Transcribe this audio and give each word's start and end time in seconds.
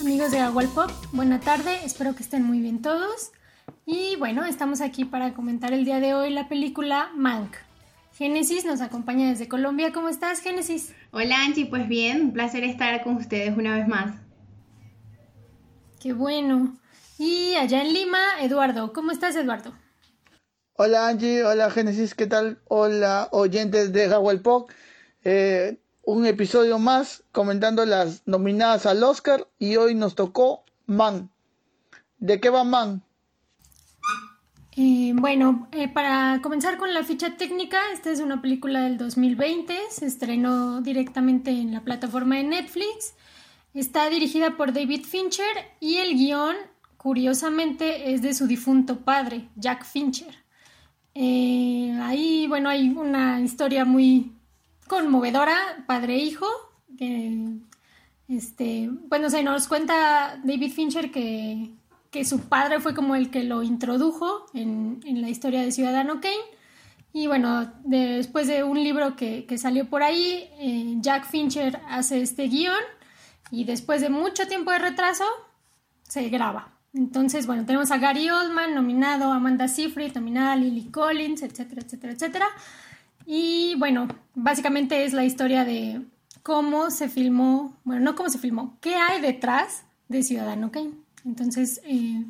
Amigos 0.00 0.30
de 0.30 0.40
Agua 0.40 0.64
Pop, 0.74 0.90
buena 1.12 1.40
tarde, 1.40 1.84
espero 1.84 2.14
que 2.14 2.22
estén 2.22 2.42
muy 2.42 2.60
bien 2.60 2.82
todos. 2.82 3.32
Y 3.86 4.16
bueno, 4.16 4.44
estamos 4.44 4.80
aquí 4.80 5.04
para 5.04 5.34
comentar 5.34 5.72
el 5.72 5.84
día 5.84 6.00
de 6.00 6.14
hoy 6.14 6.30
la 6.30 6.48
película 6.48 7.10
Mank. 7.14 7.54
Génesis 8.14 8.64
nos 8.64 8.80
acompaña 8.80 9.28
desde 9.28 9.48
Colombia. 9.48 9.92
¿Cómo 9.92 10.08
estás, 10.08 10.40
Génesis? 10.40 10.94
Hola, 11.12 11.42
Angie. 11.44 11.66
Pues 11.66 11.88
bien, 11.88 12.20
un 12.22 12.32
placer 12.32 12.62
estar 12.62 13.02
con 13.02 13.16
ustedes 13.16 13.56
una 13.56 13.74
vez 13.74 13.88
más. 13.88 14.14
Qué 16.00 16.12
bueno. 16.12 16.76
Y 17.18 17.54
allá 17.54 17.82
en 17.82 17.92
Lima, 17.92 18.18
Eduardo. 18.40 18.92
¿Cómo 18.92 19.12
estás, 19.12 19.34
Eduardo? 19.34 19.72
Hola, 20.74 21.08
Angie. 21.08 21.44
Hola, 21.44 21.70
Génesis. 21.70 22.14
¿Qué 22.14 22.26
tal? 22.26 22.58
Hola, 22.66 23.28
oyentes 23.32 23.92
de 23.92 24.08
Pop. 24.42 24.70
Eh, 25.22 25.78
un 26.02 26.24
episodio 26.24 26.78
más 26.78 27.24
comentando 27.30 27.84
las 27.84 28.22
nominadas 28.26 28.86
al 28.86 29.02
Oscar 29.04 29.46
y 29.58 29.76
hoy 29.76 29.94
nos 29.94 30.14
tocó 30.14 30.64
Man. 30.86 31.30
¿De 32.18 32.40
qué 32.40 32.48
va 32.48 32.64
Man? 32.64 33.02
Eh, 34.74 35.12
bueno, 35.14 35.68
eh, 35.72 35.88
para 35.88 36.40
comenzar 36.42 36.78
con 36.78 36.94
la 36.94 37.04
ficha 37.04 37.36
técnica, 37.36 37.78
esta 37.92 38.10
es 38.10 38.20
una 38.20 38.40
película 38.40 38.80
del 38.84 38.96
2020, 38.96 39.76
se 39.90 40.06
estrenó 40.06 40.80
directamente 40.80 41.50
en 41.50 41.74
la 41.74 41.82
plataforma 41.82 42.36
de 42.36 42.44
Netflix, 42.44 43.12
está 43.74 44.08
dirigida 44.08 44.56
por 44.56 44.72
David 44.72 45.04
Fincher 45.04 45.54
y 45.80 45.96
el 45.96 46.14
guion, 46.14 46.56
curiosamente, 46.96 48.14
es 48.14 48.22
de 48.22 48.32
su 48.32 48.46
difunto 48.46 49.00
padre, 49.00 49.50
Jack 49.56 49.84
Fincher. 49.84 50.41
Eh, 51.14 51.98
ahí, 52.02 52.46
bueno, 52.48 52.68
hay 52.68 52.88
una 52.88 53.40
historia 53.40 53.84
muy 53.84 54.32
conmovedora, 54.88 55.84
padre-hijo, 55.86 56.46
que, 56.98 57.58
este, 58.28 58.88
bueno, 59.08 59.30
se 59.30 59.42
nos 59.42 59.68
cuenta 59.68 60.40
David 60.44 60.72
Fincher 60.72 61.10
que 61.10 61.72
que 62.12 62.26
su 62.26 62.42
padre 62.42 62.78
fue 62.78 62.94
como 62.94 63.16
el 63.16 63.30
que 63.30 63.42
lo 63.42 63.62
introdujo 63.62 64.44
en, 64.52 65.00
la 65.02 65.30
historia 65.30 65.62
de 65.62 65.72
Ciudadano 65.72 66.20
Kane. 66.20 66.36
Y 67.14 67.26
bueno, 67.26 67.72
después 67.84 68.46
de 68.46 68.62
un 68.62 68.82
libro 68.84 69.16
que, 69.16 69.46
salió 69.56 69.88
por 69.88 70.02
ahí, 70.02 70.48
eh, 70.58 70.94
Jack 70.98 71.26
Fincher 71.26 71.80
hace 71.88 72.20
este 72.20 72.48
guion 72.48 72.82
y 73.50 73.64
después 73.64 74.02
de 74.02 74.10
mucho 74.10 74.46
tiempo 74.46 74.70
de 74.70 74.78
retraso, 74.78 75.24
se 76.02 76.28
graba. 76.28 76.74
Entonces, 76.94 77.46
bueno, 77.46 77.64
tenemos 77.64 77.90
a 77.90 77.98
Gary 77.98 78.28
Oldman 78.28 78.74
nominado, 78.74 79.32
Amanda 79.32 79.66
Seyfried 79.66 80.14
nominada, 80.14 80.56
Lily 80.56 80.90
Collins, 80.90 81.42
etcétera, 81.42 81.82
etcétera, 81.82 82.12
etcétera. 82.12 82.46
Y 83.26 83.74
bueno, 83.78 84.08
básicamente 84.34 85.04
es 85.04 85.12
la 85.12 85.24
historia 85.24 85.64
de 85.64 86.02
cómo 86.42 86.90
se 86.90 87.08
filmó, 87.08 87.76
bueno, 87.84 88.02
no 88.02 88.14
cómo 88.14 88.28
se 88.28 88.38
filmó, 88.38 88.76
qué 88.80 88.96
hay 88.96 89.20
detrás 89.20 89.84
de 90.08 90.22
Ciudadano 90.22 90.70
Kane. 90.70 90.92
Entonces, 91.24 91.80
eh, 91.84 92.24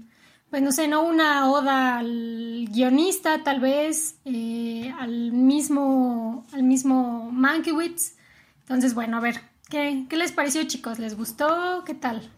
pues 0.51 0.63
no 0.63 0.71
sé, 0.71 0.87
no 0.87 1.03
una 1.03 1.51
oda 1.51 1.99
al 1.99 2.69
guionista, 2.71 3.43
tal 3.43 3.59
vez, 3.59 4.17
eh, 4.25 4.93
al 4.99 5.33
mismo, 5.33 6.47
al 6.53 6.63
mismo 6.63 7.31
Mankiewicz. 7.33 8.17
Entonces, 8.61 8.95
bueno, 8.95 9.17
a 9.17 9.21
ver, 9.21 9.41
¿qué, 9.71 10.05
¿qué, 10.09 10.17
les 10.17 10.31
pareció, 10.31 10.63
chicos? 10.65 10.99
¿Les 10.99 11.17
gustó? 11.17 11.83
¿Qué 11.87 11.95
tal? 11.95 12.31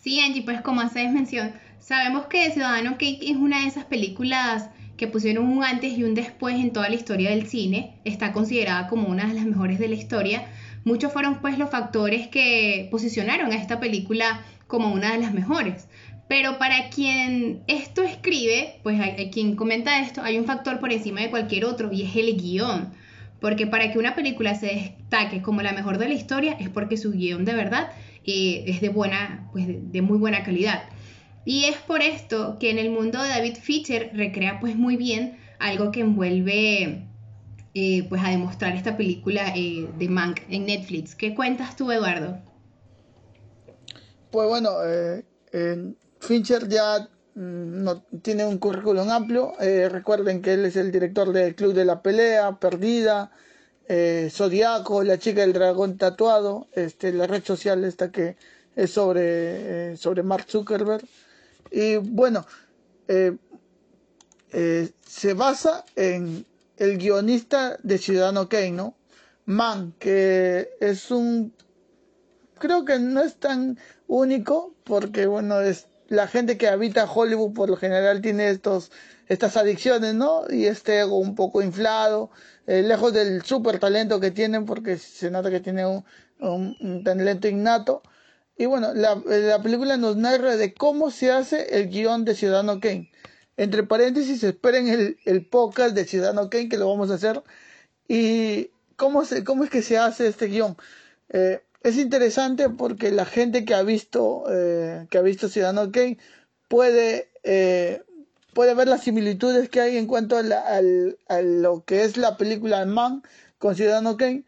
Sí, 0.00 0.20
Angie, 0.20 0.42
pues 0.42 0.60
como 0.60 0.80
hacéis 0.80 1.10
mención, 1.10 1.52
sabemos 1.80 2.26
que 2.26 2.50
Ciudadano 2.52 2.92
Cake 2.92 3.18
es 3.22 3.36
una 3.36 3.62
de 3.62 3.66
esas 3.66 3.84
películas 3.84 4.70
que 4.96 5.08
pusieron 5.08 5.46
un 5.46 5.64
antes 5.64 5.98
y 5.98 6.04
un 6.04 6.14
después 6.14 6.56
en 6.56 6.72
toda 6.72 6.88
la 6.88 6.94
historia 6.94 7.30
del 7.30 7.48
cine. 7.48 7.94
Está 8.04 8.32
considerada 8.32 8.86
como 8.86 9.08
una 9.08 9.26
de 9.26 9.34
las 9.34 9.44
mejores 9.44 9.78
de 9.78 9.88
la 9.88 9.96
historia. 9.96 10.46
Muchos 10.84 11.12
fueron 11.12 11.40
pues 11.40 11.58
los 11.58 11.70
factores 11.70 12.28
que 12.28 12.88
posicionaron 12.90 13.50
a 13.50 13.56
esta 13.56 13.80
película 13.80 14.42
como 14.68 14.92
una 14.92 15.12
de 15.12 15.18
las 15.18 15.34
mejores. 15.34 15.88
Pero 16.28 16.58
para 16.58 16.90
quien 16.90 17.62
esto 17.66 18.02
escribe, 18.02 18.78
pues 18.82 19.00
hay, 19.00 19.30
quien 19.30 19.56
comenta 19.56 20.00
esto, 20.00 20.22
hay 20.22 20.38
un 20.38 20.44
factor 20.44 20.78
por 20.78 20.92
encima 20.92 21.22
de 21.22 21.30
cualquier 21.30 21.64
otro 21.64 21.92
y 21.92 22.02
es 22.02 22.14
el 22.14 22.36
guion. 22.36 22.92
Porque 23.40 23.66
para 23.66 23.92
que 23.92 23.98
una 23.98 24.14
película 24.14 24.54
se 24.54 24.66
destaque 24.66 25.42
como 25.42 25.62
la 25.62 25.72
mejor 25.72 25.98
de 25.98 26.08
la 26.08 26.14
historia 26.14 26.56
es 26.60 26.68
porque 26.68 26.96
su 26.96 27.12
guion 27.12 27.44
de 27.44 27.54
verdad 27.54 27.90
eh, 28.30 28.64
es 28.66 28.82
de 28.82 28.90
buena, 28.90 29.48
pues 29.52 29.66
de, 29.66 30.02
muy 30.02 30.18
buena 30.18 30.44
calidad. 30.44 30.82
Y 31.46 31.64
es 31.64 31.78
por 31.78 32.02
esto 32.02 32.58
que 32.60 32.70
en 32.70 32.78
el 32.78 32.90
mundo 32.90 33.22
de 33.22 33.30
David 33.30 33.56
Fincher 33.56 34.10
recrea 34.12 34.60
pues 34.60 34.76
muy 34.76 34.98
bien 34.98 35.38
algo 35.58 35.90
que 35.92 36.00
envuelve 36.00 37.06
eh, 37.72 38.06
pues 38.10 38.22
a 38.22 38.28
demostrar 38.28 38.76
esta 38.76 38.98
película 38.98 39.54
eh, 39.56 39.88
de 39.98 40.08
Mank 40.10 40.40
en 40.50 40.66
Netflix. 40.66 41.14
¿Qué 41.14 41.34
cuentas 41.34 41.74
tú, 41.74 41.90
Eduardo? 41.90 42.38
Pues 44.30 44.46
bueno, 44.46 44.72
Fincher 46.20 46.68
ya 46.68 47.08
mm, 47.34 47.82
no, 47.82 48.02
tiene 48.20 48.44
un 48.44 48.58
currículum 48.58 49.08
amplio. 49.08 49.54
Recuerden 49.58 50.42
que 50.42 50.52
él 50.52 50.66
es 50.66 50.76
el 50.76 50.92
director 50.92 51.32
del 51.32 51.54
Club 51.54 51.72
de 51.72 51.86
la 51.86 52.02
Pelea, 52.02 52.58
Perdida, 52.60 53.32
eh, 53.88 54.28
Zodiaco, 54.30 55.02
La 55.02 55.18
chica 55.18 55.40
del 55.40 55.52
dragón 55.52 55.96
tatuado, 55.98 56.68
este, 56.72 57.12
la 57.12 57.26
red 57.26 57.42
social 57.44 57.84
esta 57.84 58.12
que 58.12 58.36
es 58.76 58.90
sobre, 58.90 59.96
sobre 59.96 60.22
Mark 60.22 60.46
Zuckerberg. 60.48 61.04
Y 61.70 61.96
bueno, 61.96 62.46
se 64.48 65.34
basa 65.34 65.84
en 65.96 66.46
el 66.76 66.98
guionista 66.98 67.76
de 67.82 67.98
Ciudadano 67.98 68.48
Kane, 68.48 68.70
¿no? 68.72 68.94
Man, 69.46 69.94
que 69.98 70.70
es 70.80 71.10
un 71.10 71.52
creo 72.58 72.84
que 72.84 72.98
no 72.98 73.22
es 73.22 73.36
tan 73.36 73.78
único 74.06 74.74
porque 74.84 75.26
bueno 75.26 75.60
es 75.60 75.86
la 76.08 76.26
gente 76.26 76.58
que 76.58 76.68
habita 76.68 77.10
Hollywood 77.10 77.52
por 77.54 77.68
lo 77.68 77.76
general 77.76 78.20
tiene 78.20 78.50
estos 78.50 78.90
estas 79.28 79.56
adicciones 79.58 80.14
no 80.14 80.44
y 80.48 80.66
este 80.66 81.00
ego 81.00 81.18
un 81.18 81.34
poco 81.34 81.62
inflado 81.62 82.30
eh, 82.66 82.82
lejos 82.82 83.12
del 83.12 83.42
super 83.42 83.78
talento 83.78 84.20
que 84.20 84.30
tienen 84.30 84.64
porque 84.64 84.98
se 84.98 85.30
nota 85.30 85.50
que 85.50 85.60
tiene 85.60 85.86
un, 85.86 86.04
un, 86.40 87.04
talento 87.04 87.48
innato. 87.48 88.02
Y 88.56 88.66
bueno 88.66 88.92
la, 88.94 89.22
la, 89.26 89.62
película 89.62 89.96
nos 89.96 90.16
narra 90.16 90.56
de 90.56 90.74
cómo 90.74 91.10
se 91.10 91.30
hace 91.30 91.78
el 91.78 91.88
guion 91.88 92.24
de 92.24 92.34
Ciudadano 92.34 92.80
Kane. 92.80 93.10
Entre 93.56 93.82
paréntesis 93.82 94.42
esperen 94.42 94.88
el, 94.88 95.18
el 95.24 95.46
podcast 95.46 95.94
de 95.94 96.04
Ciudadano 96.04 96.48
Kane 96.50 96.68
que 96.68 96.78
lo 96.78 96.88
vamos 96.88 97.10
a 97.10 97.14
hacer. 97.14 97.42
Y 98.08 98.70
cómo 98.96 99.24
se 99.24 99.44
cómo 99.44 99.64
es 99.64 99.70
que 99.70 99.82
se 99.82 99.98
hace 99.98 100.28
este 100.28 100.46
guion. 100.46 100.76
Eh, 101.30 101.62
es 101.82 101.96
interesante 101.96 102.68
porque 102.70 103.10
la 103.10 103.24
gente 103.24 103.64
que 103.64 103.74
ha 103.74 103.82
visto 103.82 104.44
eh, 104.50 105.06
que 105.10 105.18
ha 105.18 105.22
visto 105.22 105.48
Ciudadano 105.48 105.90
Kane 105.92 106.18
puede 106.68 107.30
eh, 107.44 108.02
puede 108.54 108.74
ver 108.74 108.88
las 108.88 109.02
similitudes 109.02 109.68
que 109.68 109.80
hay 109.80 109.96
en 109.96 110.06
cuanto 110.06 110.36
a, 110.36 110.42
lo 111.42 111.84
que 111.84 112.04
es 112.04 112.16
la 112.16 112.36
película 112.36 112.84
Man 112.86 113.22
con 113.58 113.76
Ciudadano 113.76 114.16
Kane 114.16 114.44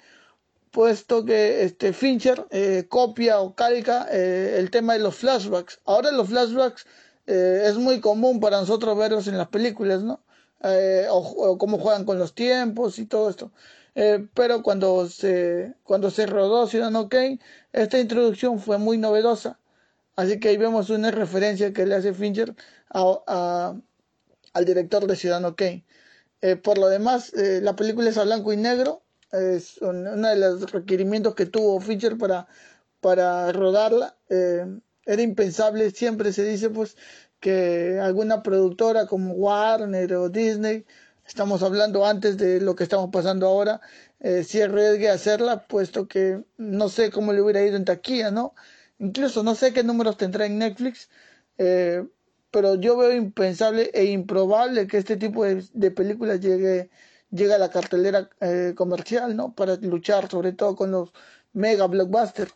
puesto 0.73 1.25
que 1.25 1.65
este 1.65 1.93
Fincher 1.93 2.47
eh, 2.51 2.87
copia 2.89 3.41
o 3.41 3.55
calca 3.55 4.05
el 4.11 4.71
tema 4.71 4.93
de 4.93 5.01
los 5.01 5.17
flashbacks. 5.17 5.81
Ahora 5.85 6.13
los 6.13 6.29
flashbacks 6.29 6.87
es 7.27 7.77
muy 7.77 8.01
común 8.01 8.41
para 8.41 8.59
nosotros 8.61 8.97
verlos 8.97 9.29
en 9.29 9.39
las 9.39 9.49
películas 9.49 10.03
no 10.03 10.21
o 11.11 11.59
cómo 11.59 11.79
juegan 11.79 12.05
con 12.05 12.19
los 12.19 12.35
tiempos 12.35 12.99
y 12.99 13.07
todo 13.07 13.31
esto 13.31 13.53
eh, 14.01 14.27
pero 14.33 14.63
cuando 14.63 15.07
se, 15.11 15.75
cuando 15.85 16.11
se 16.11 16.25
rodó 16.25 16.67
Ciudadano 16.67 17.11
Kane, 17.11 17.39
esta 17.75 17.99
introducción 17.99 18.59
fue 18.59 18.79
muy 18.79 18.97
novedosa. 18.97 19.61
Así 20.17 20.41
que 20.41 20.49
ahí 20.49 20.57
vemos 20.57 20.89
una 20.89 21.11
referencia 21.11 21.75
que 21.75 21.85
le 21.85 21.97
hace 21.97 22.15
Fincher 22.15 22.55
al 22.89 23.85
director 24.65 25.07
de 25.07 25.17
Ciudadano 25.17 25.55
Kane. 25.55 25.85
Eh, 26.41 26.57
por 26.57 26.79
lo 26.79 26.89
demás, 26.89 27.35
eh, 27.35 27.61
la 27.63 27.77
película 27.77 28.09
es 28.09 28.17
a 28.17 28.25
blanco 28.25 28.55
y 28.55 28.57
negro. 28.57 29.03
Es 29.33 29.77
uno 29.83 30.29
de 30.29 30.37
los 30.37 30.73
requerimientos 30.73 31.35
que 31.35 31.45
tuvo 31.45 31.79
Fincher 31.81 32.17
para, 32.17 32.49
para 33.01 33.53
rodarla. 33.53 34.17
era 34.31 35.23
impensable, 35.23 35.91
siempre 35.91 36.33
se 36.33 36.45
dice 36.45 36.71
pues 36.71 36.97
que 37.39 37.99
alguna 38.01 38.43
productora 38.43 39.07
como 39.07 39.35
Warner 39.35 40.15
o 40.15 40.31
Disney 40.31 40.87
estamos 41.31 41.63
hablando 41.63 42.05
antes 42.07 42.37
de 42.39 42.61
lo 42.61 42.75
que 42.75 42.83
estamos 42.83 43.11
pasando 43.11 43.47
ahora, 43.47 43.81
eh, 44.19 44.43
si 44.45 44.61
arriesgue 44.61 45.09
a 45.09 45.15
hacerla, 45.15 45.67
puesto 45.69 46.09
que 46.09 46.45
no 46.59 46.89
sé 46.89 47.11
cómo 47.13 47.33
le 47.33 47.41
hubiera 47.41 47.63
ido 47.65 47.77
en 47.77 47.85
taquilla, 47.85 48.31
¿no? 48.33 48.55
Incluso 48.99 49.43
no 49.45 49.55
sé 49.55 49.73
qué 49.73 49.85
números 49.85 50.17
tendrá 50.17 50.47
en 50.47 50.59
Netflix, 50.59 51.09
eh, 51.59 52.05
pero 52.51 52.75
yo 52.75 52.97
veo 52.97 53.13
impensable 53.13 53.91
e 53.95 54.05
improbable 54.07 54.87
que 54.89 54.99
este 54.99 55.17
tipo 55.17 55.45
de, 55.45 55.91
películas 55.93 56.41
llegue, 56.41 56.91
llegue 57.31 57.55
a 57.55 57.59
la 57.59 57.71
cartelera 57.71 58.29
eh, 58.41 58.75
comercial, 58.77 59.37
¿no? 59.37 59.55
Para 59.55 59.77
luchar 59.77 60.29
sobre 60.31 60.53
todo 60.53 60.75
con 60.77 60.91
los 60.91 61.13
mega 61.53 61.87
blockbusters. 61.87 62.53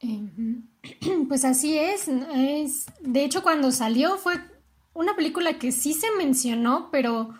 Em, 0.00 0.73
pues 1.28 1.44
así 1.44 1.78
es, 1.78 2.08
es. 2.08 2.86
De 3.00 3.24
hecho, 3.24 3.42
cuando 3.42 3.70
salió 3.72 4.16
fue 4.18 4.34
una 4.92 5.16
película 5.16 5.58
que 5.58 5.72
sí 5.72 5.92
se 5.92 6.10
mencionó, 6.16 6.88
pero 6.90 7.34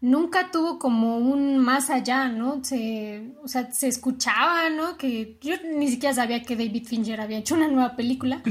nunca 0.00 0.50
tuvo 0.50 0.78
como 0.78 1.18
un 1.18 1.58
más 1.58 1.90
allá, 1.90 2.28
¿no? 2.28 2.62
Se, 2.62 3.32
o 3.42 3.48
sea, 3.48 3.72
se 3.72 3.88
escuchaba, 3.88 4.70
¿no? 4.70 4.96
Que 4.96 5.38
yo 5.40 5.54
ni 5.74 5.88
siquiera 5.88 6.14
sabía 6.14 6.42
que 6.42 6.56
David 6.56 6.86
Fincher 6.86 7.20
había 7.20 7.38
hecho 7.38 7.54
una 7.54 7.68
nueva 7.68 7.96
película 7.96 8.42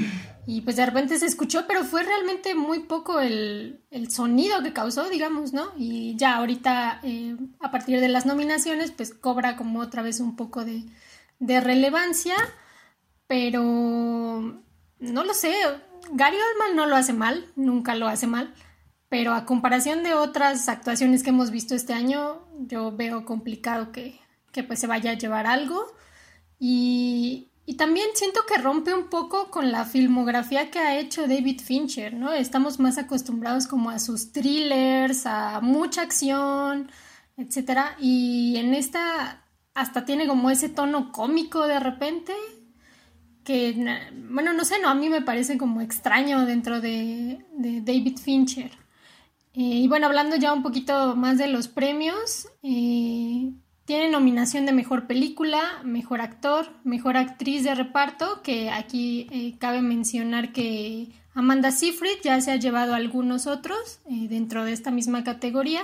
y 0.45 0.61
pues 0.61 0.75
de 0.75 0.85
repente 0.85 1.17
se 1.17 1.25
escuchó, 1.25 1.65
pero 1.67 1.83
fue 1.83 2.03
realmente 2.03 2.55
muy 2.55 2.79
poco 2.79 3.19
el, 3.19 3.81
sonido 4.09 4.61
que 4.63 4.73
causó, 4.73 5.09
digamos, 5.09 5.53
¿no? 5.53 5.71
Y 5.77 6.15
ya 6.17 6.35
ahorita, 6.38 7.01
eh, 7.03 7.35
a 7.59 7.71
partir 7.71 8.00
de 8.00 8.09
las 8.09 8.25
nominaciones, 8.25 8.91
pues 8.91 9.13
cobra 9.13 9.55
como 9.55 9.79
otra 9.79 10.01
vez 10.01 10.19
un 10.19 10.35
poco 10.35 10.65
de, 10.65 10.83
de 11.39 11.61
relevancia, 11.61 12.35
pero 13.27 14.62
no 15.00 15.24
lo 15.24 15.33
sé, 15.33 15.53
Gary 16.12 16.38
Oldman 16.38 16.75
no 16.75 16.85
lo 16.85 16.95
hace 16.95 17.13
mal, 17.13 17.45
nunca 17.56 17.95
lo 17.95 18.07
hace 18.07 18.27
mal 18.27 18.53
pero 19.09 19.33
a 19.33 19.45
comparación 19.45 20.03
de 20.03 20.13
otras 20.13 20.68
actuaciones 20.68 21.24
que 21.24 21.29
hemos 21.29 21.51
visto 21.51 21.75
este 21.75 21.94
año, 21.94 22.45
yo 22.59 22.91
veo 22.91 23.25
complicado 23.25 23.91
que, 23.91 24.19
pues 24.68 24.79
se 24.79 24.88
vaya 24.88 25.12
a 25.12 25.18
llevar 25.18 25.45
algo. 25.45 25.85
Y, 26.59 27.51
y, 27.65 27.75
también 27.75 28.07
siento 28.15 28.41
que 28.47 28.57
rompe 28.57 28.94
un 28.94 29.07
poco 29.09 29.51
con 29.51 29.71
la 29.71 29.85
filmografía 29.85 30.71
que 30.71 30.79
ha 30.79 30.97
hecho 30.97 31.27
David 31.27 31.62
Fincher, 31.62 32.15
¿no? 32.15 32.33
Estamos 32.33 32.79
más 32.79 32.97
acostumbrados 32.97 33.68
como 33.68 33.91
a 33.91 34.00
sus 34.00 34.31
thrillers, 34.31 35.27
a 35.27 35.62
mucha 35.62 36.01
acción, 36.01 36.91
etc. 37.38 37.81
Y 38.00 38.57
en 38.57 38.74
esta 38.74 39.44
hasta 39.75 40.06
tiene 40.06 40.27
como 40.27 40.50
ese 40.50 40.69
tono 40.69 41.12
cómico 41.12 41.68
de 41.68 41.79
repente, 41.79 42.33
que, 43.47 43.73
bueno, 44.29 44.51
no 44.51 44.65
sé, 44.65 44.75
no, 44.81 44.89
a 44.89 44.94
mí 44.94 45.07
me 45.07 45.21
parece 45.21 45.57
como 45.57 45.79
extraño 45.79 46.45
dentro 46.45 46.81
de, 46.81 47.45
David 47.55 48.17
Fincher. 48.17 48.71
Eh, 49.53 49.61
y 49.83 49.88
bueno, 49.88 50.07
hablando 50.07 50.35
ya 50.35 50.51
un 50.51 50.63
poquito 50.63 51.15
más 51.15 51.38
de 51.38 51.47
los 51.47 51.69
premios, 51.69 52.49
eh, 52.61 53.53
tiene 53.85 54.09
nominación 54.09 54.65
de 54.65 54.73
mejor 54.73 55.07
película, 55.07 55.61
mejor 55.85 56.19
actor, 56.19 56.67
mejor 56.83 57.15
actriz 57.15 57.63
de 57.63 57.73
reparto, 57.73 58.41
que 58.41 58.69
aquí 58.69 59.29
eh, 59.31 59.55
cabe 59.57 59.81
mencionar 59.81 60.51
que 60.51 61.13
Amanda 61.33 61.71
Seyfried 61.71 62.17
ya 62.21 62.41
se 62.41 62.51
ha 62.51 62.57
llevado 62.57 62.95
algunos 62.95 63.47
otros 63.47 64.01
dentro 64.09 64.65
de 64.65 64.73
esta 64.73 64.91
misma 64.91 65.23
categoría. 65.23 65.83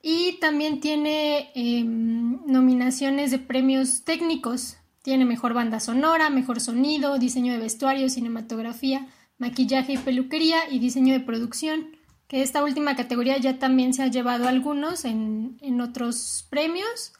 Y 0.00 0.38
también 0.40 0.78
tiene 0.78 1.50
em, 1.56 2.38
nominaciones 2.46 3.32
de 3.32 3.38
premios 3.38 4.04
técnicos. 4.04 4.76
Tiene 5.02 5.24
mejor 5.24 5.52
banda 5.52 5.80
sonora, 5.80 6.30
mejor 6.30 6.60
sonido, 6.60 7.18
diseño 7.18 7.52
de 7.52 7.58
vestuario, 7.58 8.08
cinematografía, 8.08 9.08
maquillaje 9.36 9.94
y 9.94 9.98
peluquería 9.98 10.70
y 10.70 10.78
diseño 10.78 11.12
de 11.12 11.20
producción 11.20 11.88
que 12.32 12.40
esta 12.40 12.64
última 12.64 12.96
categoría 12.96 13.36
ya 13.36 13.58
también 13.58 13.92
se 13.92 14.02
ha 14.02 14.06
llevado 14.06 14.48
algunos 14.48 15.04
en, 15.04 15.80
otros 15.82 16.46
premios 16.48 17.12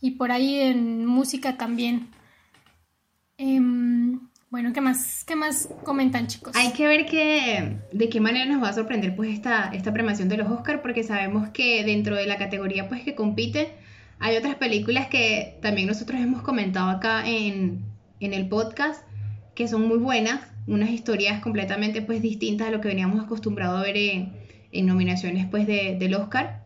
y 0.00 0.12
por 0.12 0.32
ahí 0.32 0.58
en 0.58 1.04
música 1.04 1.58
también. 1.58 2.08
Em, 3.36 4.20
bueno, 4.48 4.72
¿qué 4.72 4.80
más, 4.80 5.22
¿qué 5.24 5.36
más 5.36 5.68
comentan 5.82 6.28
chicos? 6.28 6.56
Hay 6.56 6.72
que 6.72 6.86
ver 6.86 7.04
que, 7.04 7.76
de 7.92 8.08
qué 8.08 8.20
manera 8.22 8.46
nos 8.46 8.62
va 8.62 8.70
a 8.70 8.72
sorprender 8.72 9.14
pues 9.14 9.34
esta, 9.34 9.68
esta 9.74 9.92
premiación 9.92 10.30
de 10.30 10.38
los 10.38 10.50
Oscars 10.50 10.80
porque 10.80 11.02
sabemos 11.02 11.50
que 11.50 11.84
dentro 11.84 12.16
de 12.16 12.24
la 12.26 12.38
categoría 12.38 12.88
pues 12.88 13.02
que 13.02 13.14
compite 13.14 13.74
hay 14.18 14.36
otras 14.36 14.56
películas 14.56 15.08
que 15.08 15.58
también 15.62 15.88
nosotros 15.88 16.20
hemos 16.20 16.42
comentado 16.42 16.90
acá 16.90 17.26
en, 17.26 17.84
en 18.20 18.32
el 18.32 18.48
podcast 18.48 19.04
que 19.54 19.68
son 19.68 19.86
muy 19.86 19.98
buenas, 19.98 20.40
unas 20.66 20.90
historias 20.90 21.40
completamente 21.40 22.02
pues 22.02 22.22
distintas 22.22 22.68
a 22.68 22.70
lo 22.70 22.80
que 22.80 22.88
veníamos 22.88 23.22
acostumbrados 23.22 23.80
a 23.80 23.82
ver 23.82 23.96
en, 23.96 24.86
nominaciones 24.86 25.46
pues 25.50 25.66
de, 25.66 25.96
del 25.98 26.14
Oscar. 26.14 26.64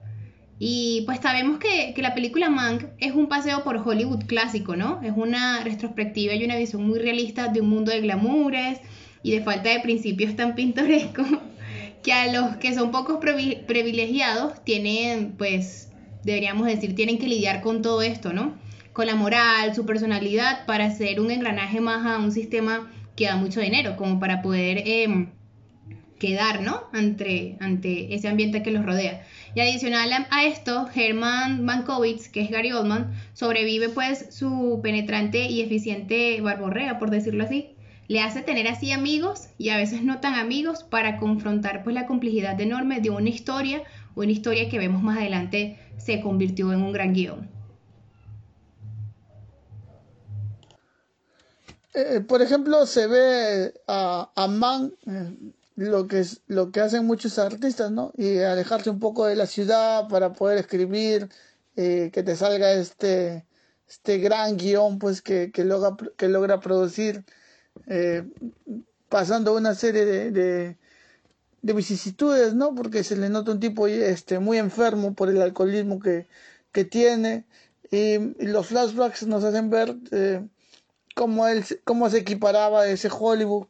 Y 0.58 1.02
pues 1.06 1.20
sabemos 1.20 1.58
que, 1.58 1.92
que, 1.94 2.02
la 2.02 2.14
película 2.14 2.50
Mank 2.50 2.84
es 2.98 3.12
un 3.14 3.28
paseo 3.28 3.62
por 3.62 3.76
Hollywood 3.76 4.24
clásico, 4.24 4.74
¿no? 4.74 5.00
Es 5.02 5.12
una 5.14 5.62
retrospectiva 5.62 6.34
y 6.34 6.44
una 6.44 6.56
visión 6.56 6.84
muy 6.84 6.98
realista 6.98 7.48
de 7.48 7.60
un 7.60 7.68
mundo 7.68 7.92
de 7.92 8.00
glamours 8.00 8.80
y 9.22 9.32
de 9.32 9.42
falta 9.42 9.70
de 9.70 9.80
principios 9.80 10.34
tan 10.34 10.54
pintorescos 10.54 11.26
que 12.02 12.12
a 12.12 12.32
los 12.32 12.56
que 12.56 12.74
son 12.74 12.90
pocos 12.90 13.18
privilegiados 13.18 14.64
tienen, 14.64 15.34
pues, 15.36 15.87
deberíamos 16.28 16.66
decir, 16.66 16.94
tienen 16.94 17.18
que 17.18 17.26
lidiar 17.26 17.60
con 17.60 17.82
todo 17.82 18.02
esto, 18.02 18.32
¿no? 18.32 18.54
Con 18.92 19.06
la 19.06 19.14
moral, 19.14 19.74
su 19.74 19.84
personalidad, 19.86 20.66
para 20.66 20.86
hacer 20.86 21.20
un 21.20 21.30
engranaje 21.30 21.80
más 21.80 22.06
a 22.06 22.18
un 22.18 22.32
sistema 22.32 22.90
que 23.16 23.26
da 23.26 23.36
mucho 23.36 23.60
dinero, 23.60 23.96
como 23.96 24.20
para 24.20 24.42
poder... 24.42 24.82
Eh, 24.86 25.28
quedar, 26.18 26.62
¿no? 26.62 26.82
Ante, 26.92 27.56
ante 27.60 28.14
ese 28.14 28.28
ambiente 28.28 28.62
que 28.62 28.70
los 28.70 28.84
rodea. 28.84 29.22
Y 29.54 29.60
adicional 29.60 30.26
a 30.30 30.44
esto, 30.44 30.88
Herman 30.94 31.64
Mankiewicz, 31.64 32.28
que 32.28 32.40
es 32.42 32.50
Gary 32.50 32.72
Oldman, 32.72 33.12
sobrevive 33.32 33.88
pues 33.88 34.26
su 34.30 34.80
penetrante 34.82 35.46
y 35.46 35.60
eficiente 35.60 36.40
barborrea, 36.40 36.98
por 36.98 37.10
decirlo 37.10 37.44
así. 37.44 37.70
Le 38.08 38.20
hace 38.20 38.40
tener 38.40 38.66
así 38.68 38.90
amigos 38.90 39.48
y 39.58 39.68
a 39.68 39.76
veces 39.76 40.02
no 40.02 40.18
tan 40.18 40.34
amigos 40.34 40.82
para 40.82 41.18
confrontar 41.18 41.84
pues 41.84 41.94
la 41.94 42.06
complejidad 42.06 42.58
enorme 42.60 43.00
de 43.00 43.10
una 43.10 43.28
historia, 43.28 43.82
una 44.18 44.32
historia 44.32 44.68
que 44.68 44.78
vemos 44.78 45.02
más 45.02 45.18
adelante 45.18 45.78
se 45.96 46.20
convirtió 46.20 46.72
en 46.72 46.82
un 46.82 46.92
gran 46.92 47.12
guion. 47.12 47.48
Eh, 51.94 52.20
por 52.20 52.42
ejemplo, 52.42 52.86
se 52.86 53.06
ve 53.06 53.74
a, 53.86 54.30
a 54.34 54.48
Man 54.48 54.92
eh, 55.06 55.34
lo 55.76 56.06
que 56.06 56.24
lo 56.48 56.70
que 56.70 56.80
hacen 56.80 57.06
muchos 57.06 57.38
artistas, 57.38 57.90
¿no? 57.90 58.12
Y 58.16 58.38
alejarse 58.38 58.90
un 58.90 58.98
poco 58.98 59.26
de 59.26 59.36
la 59.36 59.46
ciudad 59.46 60.08
para 60.08 60.32
poder 60.32 60.58
escribir, 60.58 61.28
eh, 61.76 62.10
que 62.12 62.22
te 62.22 62.36
salga 62.36 62.72
este 62.72 63.46
este 63.88 64.18
gran 64.18 64.56
guion, 64.56 64.98
pues 64.98 65.22
que, 65.22 65.50
que 65.50 65.64
logra 65.64 65.96
que 66.16 66.28
logra 66.28 66.60
producir, 66.60 67.24
eh, 67.86 68.24
pasando 69.08 69.56
una 69.56 69.74
serie 69.74 70.04
de, 70.04 70.76
vicisitudes, 71.62 72.54
¿no? 72.54 72.74
Porque 72.74 73.04
se 73.04 73.16
le 73.16 73.28
nota 73.28 73.52
un 73.52 73.60
tipo 73.60 73.86
este 73.86 74.38
muy 74.38 74.58
enfermo 74.58 75.14
por 75.14 75.28
el 75.28 75.40
alcoholismo 75.42 75.98
que, 76.00 76.26
que 76.72 76.84
tiene 76.84 77.44
y, 77.90 78.18
los 78.44 78.66
flashbacks 78.66 79.26
nos 79.26 79.44
hacen 79.44 79.70
ver 79.70 79.96
eh, 80.10 80.46
cómo 81.14 81.46
él 81.48 81.64
cómo 81.84 82.10
se 82.10 82.18
equiparaba 82.18 82.86
ese 82.86 83.08
Hollywood 83.10 83.66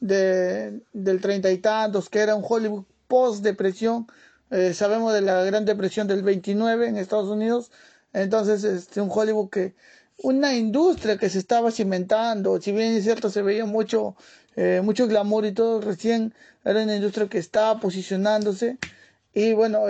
de, 0.00 0.80
del 0.92 1.20
treinta 1.20 1.50
y 1.50 1.58
tantos, 1.58 2.08
que 2.08 2.20
era 2.20 2.34
un 2.34 2.44
Hollywood 2.46 2.84
post-depresión. 3.08 4.06
Eh, 4.50 4.72
sabemos 4.74 5.12
de 5.12 5.20
la 5.20 5.42
Gran 5.44 5.64
Depresión 5.64 6.06
del 6.06 6.22
29 6.22 6.88
en 6.88 6.96
Estados 6.96 7.28
Unidos. 7.28 7.70
Entonces, 8.12 8.64
este, 8.64 9.00
un 9.00 9.10
Hollywood 9.12 9.50
que, 9.50 9.74
una 10.22 10.54
industria 10.54 11.18
que 11.18 11.28
se 11.28 11.38
estaba 11.38 11.70
cimentando, 11.70 12.60
si 12.60 12.72
bien 12.72 12.94
es 12.94 13.04
cierto, 13.04 13.30
se 13.30 13.42
veía 13.42 13.66
mucho, 13.66 14.16
eh, 14.56 14.80
mucho 14.82 15.06
glamour 15.06 15.46
y 15.46 15.52
todo, 15.52 15.80
recién 15.80 16.34
era 16.64 16.82
una 16.82 16.96
industria 16.96 17.28
que 17.28 17.38
estaba 17.38 17.80
posicionándose. 17.80 18.78
Y 19.34 19.52
bueno, 19.52 19.84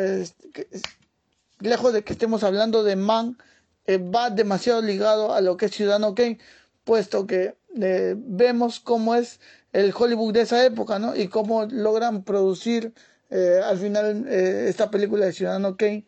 lejos 1.60 1.92
de 1.92 2.02
que 2.02 2.12
estemos 2.12 2.42
hablando 2.44 2.82
de 2.84 2.96
Man, 2.96 3.38
eh, 3.86 3.98
va 3.98 4.30
demasiado 4.30 4.82
ligado 4.82 5.34
a 5.34 5.40
lo 5.40 5.56
que 5.56 5.66
es 5.66 5.72
Ciudadano 5.72 6.14
Kane, 6.14 6.38
puesto 6.84 7.26
que 7.26 7.54
vemos 7.74 8.80
cómo 8.80 9.14
es 9.14 9.40
el 9.72 9.92
Hollywood 9.96 10.32
de 10.32 10.40
esa 10.42 10.64
época, 10.64 10.98
¿no? 10.98 11.14
Y 11.14 11.28
cómo 11.28 11.66
logran 11.66 12.22
producir 12.24 12.92
eh, 13.30 13.60
al 13.62 13.78
final 13.78 14.26
eh, 14.28 14.66
esta 14.68 14.90
película 14.90 15.26
de 15.26 15.32
Ciudadano 15.32 15.76
Kane 15.76 16.06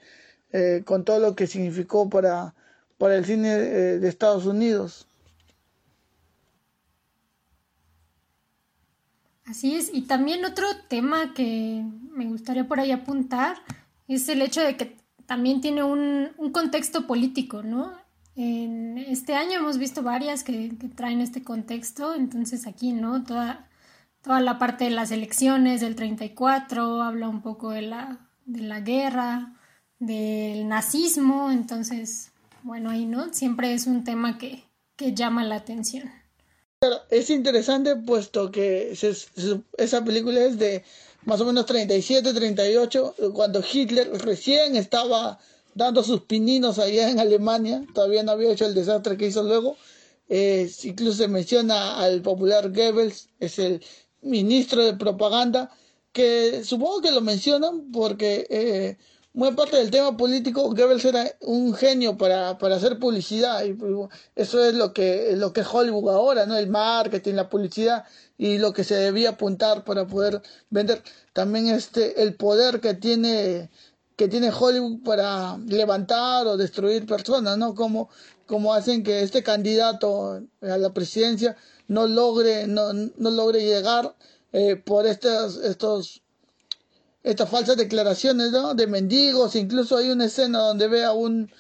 eh, 0.53 0.83
con 0.85 1.05
todo 1.05 1.19
lo 1.19 1.37
que 1.37 1.47
significó 1.47 2.09
para, 2.09 2.55
para 2.99 3.17
el 3.17 3.25
cine 3.25 3.59
de 3.59 4.09
Estados 4.09 4.47
Unidos. 4.47 5.07
Así 9.51 9.75
es, 9.75 9.91
y 9.93 10.03
también 10.03 10.45
otro 10.45 10.65
tema 10.87 11.35
que 11.35 11.85
me 12.13 12.27
gustaría 12.27 12.69
por 12.69 12.79
ahí 12.79 12.93
apuntar 12.93 13.57
es 14.07 14.29
el 14.29 14.43
hecho 14.43 14.61
de 14.61 14.77
que 14.77 14.97
también 15.27 15.61
tiene 15.61 15.83
un, 15.83 16.29
un 16.39 16.53
contexto 16.53 17.09
político, 17.09 17.65
¿no? 17.65 17.93
En 18.37 18.97
este 18.97 19.35
año 19.35 19.59
hemos 19.59 19.77
visto 19.77 20.05
varias 20.05 20.45
que, 20.45 20.73
traen 20.95 21.21
este 21.21 21.43
contexto, 21.43 22.15
entonces 22.15 22.69
aquí, 22.69 22.93
¿no? 22.93 23.25
Toda, 23.25 23.69
toda 24.23 24.41
la 24.41 24.57
parte 24.61 24.85
de 24.85 24.91
las 24.91 25.11
elecciones 25.11 25.81
del 25.81 25.97
34 25.97 27.03
habla 27.03 27.29
un 27.29 27.43
poco 27.43 27.71
de 27.71 27.83
la, 27.83 28.31
de 28.45 28.61
la 28.61 28.79
guerra, 28.79 29.59
del 29.99 30.69
nazismo, 30.69 31.51
entonces, 31.51 32.31
bueno, 32.63 32.91
ahí, 32.91 33.05
¿no? 33.05 33.35
Siempre 33.35 33.75
es 33.75 33.89
un 33.89 34.05
tema 34.05 34.39
que, 34.39 34.63
que 34.95 35.13
llama 35.13 35.43
la 35.43 35.57
atención. 35.57 36.20
Es 37.11 37.29
interesante 37.29 37.95
puesto 37.95 38.51
que 38.51 38.93
esa 39.77 40.03
película 40.03 40.43
es 40.43 40.59
de 40.59 40.83
más 41.27 41.39
o 41.43 41.45
menos 41.45 41.67
37, 41.67 42.33
38, 42.33 43.17
cuando 43.35 43.63
Hitler 43.63 44.11
recién 44.23 44.77
estaba 44.77 45.39
dando 45.75 46.03
sus 46.03 46.23
pininos 46.23 46.79
allá 46.79 47.11
en 47.11 47.21
Alemania, 47.21 47.85
todavía 47.93 48.23
no 48.23 48.33
había 48.33 48.53
hecho 48.53 48.65
el 48.65 48.73
desastre 48.73 49.19
que 49.19 49.27
hizo 49.27 49.43
luego, 49.43 49.77
incluso 50.31 51.19
se 51.19 51.29
menciona 51.29 51.99
al 51.99 52.23
popular 52.23 52.73
Goebbels, 52.73 53.29
es 53.41 53.59
el 53.59 53.83
ministro 54.23 54.83
de 54.83 54.95
propaganda, 54.95 55.71
que 56.15 56.65
supongo 56.65 57.03
que 57.03 57.13
lo 57.13 57.21
mencionan 57.21 57.93
porque 57.93 58.47
eh, 58.49 58.97
muy 59.41 59.53
parte 59.53 59.79
del 59.79 59.91
tema 59.91 60.19
político, 60.19 60.65
Goebbels 60.75 61.03
era 61.07 61.35
un 61.41 61.73
genio 61.73 62.19
para, 62.19 62.59
para 62.59 62.77
hacer 62.77 62.99
publicidad 62.99 63.65
y 63.65 63.73
pues, 63.73 63.91
eso 64.37 64.63
es 64.63 64.75
lo 64.75 64.93
que, 64.93 65.35
lo 65.35 65.55
que 65.55 65.63
es 65.63 65.67
Hollywood 65.67 66.11
ahora, 66.11 66.45
¿no? 66.45 66.59
El 66.59 66.69
marketing, 66.69 67.33
la 67.37 67.49
publicidad 67.49 68.05
y 68.37 68.59
lo 68.59 68.75
que 68.75 68.85
se 68.85 68.97
debía 68.97 69.31
apuntar 69.31 69.83
para 69.83 70.07
poder 70.07 70.43
vender. 70.69 71.03
También 71.33 71.69
este, 71.69 72.23
el 72.23 72.35
poder 72.35 72.81
que 72.83 72.93
tiene, 72.93 73.71
que 74.15 74.29
tiene 74.29 74.53
Hollywood 74.53 75.03
para 75.03 75.57
levantar 75.57 76.47
o 76.47 76.59
destruir 76.59 77.07
personas, 77.07 77.57
¿no? 77.57 77.75
Como, 77.75 78.11
como 78.45 78.75
hacen 78.75 79.03
que 79.03 79.23
este 79.23 79.43
candidato 79.43 80.43
a 80.61 80.77
la 80.77 80.93
presidencia 80.93 81.57
no 81.89 82.07
logre, 82.07 82.67
no, 82.67 82.93
no 82.93 83.31
logre 83.31 83.65
llegar 83.65 84.15
eh, 84.53 84.77
por 84.77 85.07
estos, 85.07 85.57
estos 85.65 86.21
estas 87.23 87.49
falsas 87.49 87.77
declaraciones 87.77 88.51
¿no? 88.53 88.75
de 88.75 88.87
mendigos, 88.87 89.57
incluso 89.57 89.97
hay 89.97 90.11
una 90.11 90.25
escena 90.27 90.59
donde 90.61 90.89
ve 90.89 91.05
a 91.05 91.13
un, 91.13 91.51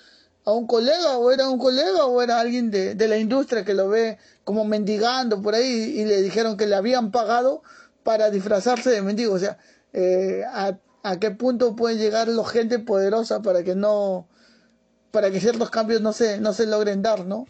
a 0.45 0.53
un 0.53 0.67
colega, 0.67 1.19
o 1.19 1.31
era 1.31 1.49
un 1.49 1.59
colega, 1.59 2.07
o 2.07 2.23
era 2.23 2.41
alguien 2.41 2.71
de, 2.71 2.95
de 2.95 3.09
la 3.09 3.19
industria 3.19 3.65
que 3.65 3.75
lo 3.75 3.89
ve 3.89 4.19
como 4.45 4.65
mendigando 4.65 5.43
por 5.43 5.55
ahí 5.55 5.67
y 5.67 6.05
le 6.05 6.23
dijeron 6.23 6.57
que 6.57 6.67
le 6.67 6.77
habían 6.77 7.11
pagado 7.11 7.63
para 8.03 8.31
disfrazarse 8.31 8.91
de 8.91 9.03
mendigo. 9.03 9.35
O 9.35 9.39
sea, 9.39 9.59
eh, 9.93 10.45
a, 10.49 10.79
a, 11.03 11.19
qué 11.19 11.31
punto 11.31 11.77
puede 11.77 11.97
llegar 11.97 12.29
la 12.29 12.45
gente 12.45 12.79
poderosa 12.79 13.43
para 13.43 13.63
que 13.63 13.75
no, 13.75 14.27
para 15.11 15.31
que 15.31 15.41
ciertos 15.41 15.71
cambios 15.71 16.01
no 16.01 16.13
se, 16.13 16.41
no 16.41 16.53
se 16.55 16.67
logren 16.67 17.03
dar, 17.03 17.27
¿no? 17.27 17.47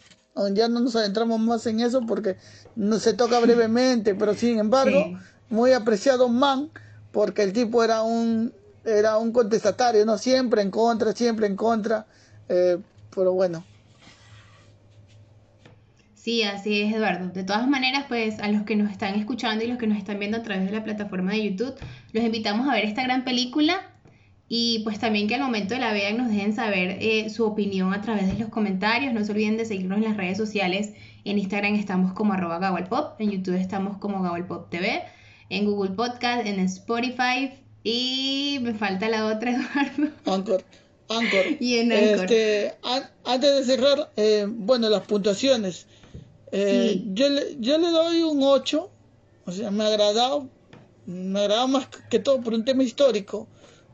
Ya 0.53 0.69
no 0.69 0.81
nos 0.81 0.97
adentramos 0.97 1.39
más 1.41 1.67
en 1.67 1.81
eso 1.81 2.07
porque 2.07 2.37
no 2.75 2.99
se 2.99 3.13
toca 3.13 3.39
brevemente, 3.41 4.15
pero 4.15 4.33
sin 4.33 4.59
embargo, 4.59 5.19
muy 5.51 5.73
apreciado 5.73 6.29
man 6.29 6.71
porque 7.13 7.43
el 7.43 7.53
tipo 7.53 7.83
era 7.83 8.03
un 8.03 8.53
era 8.85 9.19
un 9.19 9.33
contestatario, 9.33 10.05
¿no? 10.07 10.19
Siempre 10.19 10.63
en 10.63 10.71
contra, 10.71 11.13
siempre 11.13 11.47
en 11.47 11.57
contra, 11.57 12.07
eh, 12.49 12.79
pero 13.15 13.33
bueno. 13.33 13.65
Sí, 16.15 16.43
así 16.43 16.83
es, 16.83 16.95
Eduardo. 16.95 17.29
De 17.29 17.45
todas 17.45 17.67
maneras, 17.69 18.05
pues 18.09 18.39
a 18.41 18.49
los 18.49 18.63
que 18.65 18.77
nos 18.77 18.91
están 18.91 19.15
escuchando 19.15 19.65
y 19.65 19.69
los 19.69 19.79
que 19.79 19.87
nos 19.87 19.99
están 19.99 20.19
viendo 20.19 20.39
a 20.39 20.43
través 20.43 20.67
de 20.67 20.73
la 20.73 20.85
plataforma 20.85 21.33
de 21.33 21.51
YouTube, 21.51 21.75
los 22.13 22.25
invitamos 22.25 22.69
a 22.69 22.73
ver 22.73 22.85
esta 22.85 23.03
gran 23.03 23.25
película 23.25 23.81
y 24.47 24.81
pues 24.85 24.99
también 24.99 25.29
que 25.29 25.37
al 25.37 25.43
momento 25.43 25.75
de 25.75 25.81
la 25.81 25.93
vean 25.93 26.19
nos 26.19 26.29
dejen 26.29 26.55
saber 26.55 26.99
eh, 27.01 27.31
su 27.31 27.47
opinión 27.47 27.95
a 27.95 28.03
través 28.03 28.27
de 28.27 28.39
los 28.39 28.51
comentarios. 28.51 29.15
No 29.15 29.25
se 29.25 29.33
olviden 29.33 29.57
de 29.57 29.65
seguirnos 29.65 29.99
en 29.99 30.05
las 30.05 30.17
redes 30.17 30.37
sociales. 30.37 30.93
En 31.25 31.39
Instagram 31.39 31.75
estamos 31.75 32.13
como 32.13 32.33
arroba 32.33 32.59
Gawalpop, 32.59 33.21
en 33.21 33.31
YouTube 33.31 33.55
estamos 33.55 33.97
como 33.99 34.23
Gawalpop 34.23 34.69
TV 34.71 35.03
en 35.51 35.67
Google 35.67 35.91
Podcast, 35.91 36.47
en 36.47 36.61
Spotify 36.61 37.53
y 37.83 38.59
me 38.63 38.75
falta 38.75 39.09
la 39.09 39.27
otra, 39.27 39.51
Eduardo. 39.53 40.15
Anchor. 40.25 40.65
Anchor. 41.09 41.45
Y 41.59 41.79
en 41.79 41.93
Anchor. 41.93 42.25
Este, 42.25 42.75
antes 43.25 43.57
de 43.57 43.65
cerrar, 43.65 44.13
eh, 44.17 44.47
bueno, 44.49 44.89
las 44.89 45.03
puntuaciones. 45.03 45.87
Eh, 46.53 47.03
yo, 47.13 47.29
le, 47.29 47.57
yo 47.59 47.79
le 47.79 47.91
doy 47.91 48.23
un 48.23 48.43
8, 48.43 48.91
o 49.47 49.53
sea, 49.53 49.71
me 49.71 49.85
ha 49.85 49.89
agradado, 49.89 50.49
me 51.07 51.39
ha 51.39 51.43
agradado 51.43 51.69
más 51.69 51.89
que 52.09 52.19
todo 52.19 52.41
por 52.41 52.55
un 52.55 52.65
tema 52.65 52.83
histórico, 52.83 53.47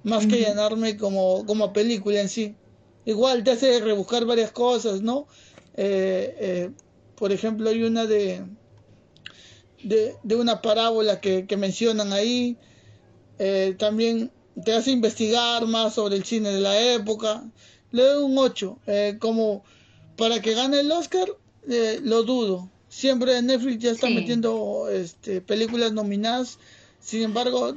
más 0.05 0.27
que 0.27 0.41
llenarme 0.41 0.97
como, 0.97 1.45
como 1.47 1.73
película 1.73 2.21
en 2.21 2.29
sí. 2.29 2.55
Igual 3.05 3.45
te 3.45 3.53
hace 3.53 3.81
rebuscar 3.81 4.25
varias 4.25 4.53
cosas, 4.53 5.01
¿no? 5.01 5.27
Eh, 5.77 6.71
por 7.15 7.33
ejemplo, 7.33 7.71
hay 7.71 7.83
una 7.83 8.07
de 8.07 8.43
de, 9.87 10.17
de 10.25 10.35
una 10.35 10.63
parábola 10.63 11.21
que, 11.21 11.47
que 11.47 11.57
mencionan 11.57 12.13
ahí. 12.13 12.57
Eh, 13.39 13.77
también 13.79 14.33
te 14.65 14.73
hace 14.73 14.91
investigar 14.91 15.67
más 15.67 15.95
sobre 15.95 16.17
el 16.17 16.25
cine 16.25 16.51
de 16.51 16.61
la 16.61 16.79
época. 16.95 17.45
Le 17.93 18.03
doy 18.03 18.25
un 18.25 18.37
8. 18.37 18.79
Eh, 18.87 19.17
como 19.21 19.65
para 20.17 20.41
que 20.41 20.55
gane 20.55 20.81
el 20.81 20.91
Oscar, 20.91 21.29
eh, 21.69 22.01
lo 22.03 22.25
dudo. 22.25 22.69
Siempre 22.89 23.41
Netflix 23.43 23.79
ya 23.79 23.91
está 23.91 24.09
metiendo 24.09 24.89
este, 24.91 25.41
películas 25.41 25.93
nominadas. 25.93 26.59
Sin 27.01 27.23
embargo, 27.23 27.73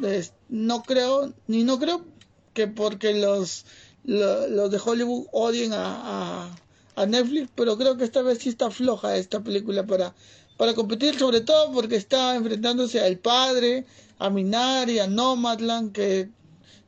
no 0.50 0.84
creo, 0.84 1.34
ni 1.46 1.64
no 1.64 1.78
creo 1.78 2.06
que 2.54 2.68
porque 2.68 3.14
los, 3.14 3.66
los, 4.04 4.72
de 4.72 4.80
Hollywood 4.84 5.28
odien 5.32 5.74
a, 5.74 6.46
a, 6.46 6.56
a 6.96 7.06
Netflix, 7.06 7.50
pero 7.54 7.78
creo 7.78 7.98
que 7.98 8.06
esta 8.06 8.24
vez 8.24 8.40
sí 8.40 8.50
está 8.50 8.72
floja 8.72 9.18
esta 9.18 9.42
película 9.42 9.86
para 9.86 10.16
para 10.60 10.74
competir 10.74 11.18
sobre 11.18 11.40
todo 11.40 11.72
porque 11.72 11.96
está 11.96 12.36
enfrentándose 12.36 13.00
al 13.00 13.18
padre, 13.18 13.86
a 14.18 14.30
Minari, 14.30 15.00
a 15.00 15.08
Nomadland, 15.08 15.94
que 15.94 16.28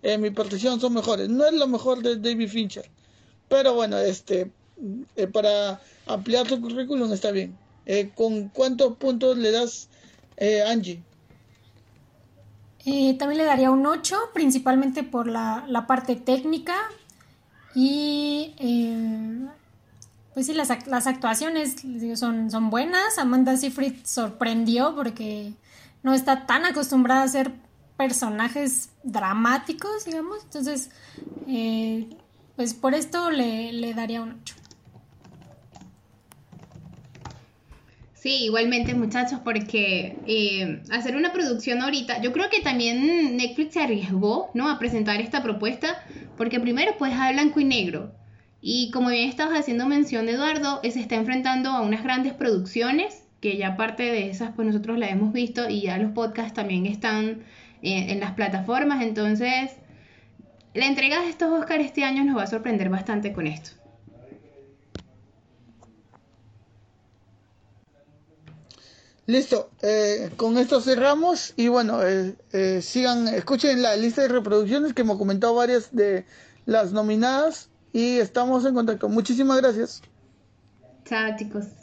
en 0.01 0.19
mi 0.19 0.29
percepción 0.29 0.81
son 0.81 0.93
mejores. 0.93 1.29
No 1.29 1.45
es 1.45 1.53
lo 1.53 1.67
mejor 1.67 2.01
de 2.01 2.17
David 2.17 2.49
Fincher, 2.49 2.91
pero 3.47 3.73
bueno, 3.73 3.97
este 3.97 4.51
eh, 5.15 5.25
para 5.27 5.79
ampliar 6.05 6.49
su 6.49 6.59
currículum 6.59 7.13
está 7.13 7.31
bien. 7.31 7.57
Eh, 7.85 8.11
¿Con 8.13 8.49
cuántos 8.49 8.97
puntos 8.97 9.37
le 9.37 9.51
das, 9.51 9.87
eh, 10.35 10.61
Angie? 10.63 11.01
también 13.17 13.37
le 13.37 13.45
daría 13.45 13.71
un 13.71 13.85
8, 13.85 14.17
principalmente 14.33 15.03
por 15.03 15.27
la, 15.27 15.63
la 15.69 15.87
parte 15.87 16.17
técnica 16.17 16.75
y 17.73 18.53
pues 20.33 20.45
sí, 20.45 20.53
las, 20.53 20.69
las 20.87 21.07
actuaciones 21.07 21.75
son, 22.15 22.69
buenas. 22.69 23.17
Amanda 23.17 23.57
Seyfried 23.57 23.95
sorprendió 24.03 24.95
porque 24.95 25.53
no 26.03 26.13
está 26.13 26.45
tan 26.45 26.65
acostumbrada 26.65 27.23
a 27.23 27.27
ser 27.27 27.51
personajes 27.97 28.89
dramáticos, 29.03 30.05
digamos. 30.05 30.43
Entonces, 30.43 30.89
eh, 31.47 32.07
pues 32.55 32.73
por 32.73 32.93
esto 32.93 33.29
le, 33.29 33.93
daría 33.93 34.21
un 34.21 34.39
8. 34.41 34.55
Sí, 38.13 38.45
igualmente 38.45 38.93
muchachos, 38.93 39.39
porque 39.43 40.19
eh, 40.27 40.83
hacer 40.91 41.15
una 41.15 41.33
producción 41.33 41.81
ahorita, 41.81 42.21
yo 42.21 42.31
creo 42.31 42.51
que 42.51 42.61
también 42.61 43.35
Netflix 43.35 43.73
se 43.73 43.81
arriesgó, 43.81 44.51
¿no? 44.53 44.69
A 44.69 44.77
presentar 44.77 45.19
esta 45.19 45.41
propuesta, 45.41 46.05
porque 46.37 46.59
primero 46.59 46.93
pues 46.99 47.13
habla 47.13 47.31
blanco 47.31 47.59
y 47.59 47.65
negro, 47.65 48.13
y 48.61 48.91
como 48.91 49.09
bien 49.09 49.27
estabas 49.27 49.59
haciendo 49.59 49.87
mención, 49.87 50.29
Eduardo, 50.29 50.81
se 50.83 50.99
está 50.99 51.15
enfrentando 51.15 51.71
a 51.71 51.81
unas 51.81 52.03
grandes 52.03 52.33
producciones, 52.33 53.23
que 53.39 53.57
ya 53.57 53.75
parte 53.75 54.03
de 54.03 54.29
esas, 54.29 54.51
pues 54.55 54.67
nosotros 54.67 54.99
la 54.99 55.09
hemos 55.09 55.33
visto 55.33 55.67
y 55.67 55.81
ya 55.81 55.97
los 55.97 56.11
podcasts 56.11 56.53
también 56.53 56.85
están 56.85 57.43
eh, 57.81 58.11
en 58.11 58.19
las 58.19 58.33
plataformas. 58.33 59.01
Entonces, 59.01 59.71
la 60.75 60.85
entrega 60.85 61.21
de 61.21 61.29
estos 61.29 61.51
Oscars 61.51 61.83
este 61.83 62.03
año 62.03 62.23
nos 62.23 62.37
va 62.37 62.43
a 62.43 62.47
sorprender 62.47 62.89
bastante 62.89 63.33
con 63.33 63.47
esto. 63.47 63.71
Listo, 69.25 69.71
eh, 69.81 70.29
con 70.37 70.57
esto 70.59 70.81
cerramos 70.81 71.53
y 71.55 71.67
bueno, 71.67 72.01
eh, 72.03 72.81
sigan, 72.81 73.27
escuchen 73.27 73.81
la 73.81 73.95
lista 73.95 74.21
de 74.21 74.27
reproducciones 74.27 74.93
que 74.93 75.01
hemos 75.01 75.17
comentado 75.17 75.55
varias 75.55 75.95
de 75.95 76.25
las 76.65 76.91
nominadas 76.91 77.70
y 77.93 78.17
estamos 78.19 78.65
en 78.65 78.73
contacto. 78.73 79.09
Muchísimas 79.09 79.57
gracias. 79.61 80.01
Chao 81.05 81.35
chicos. 81.37 81.80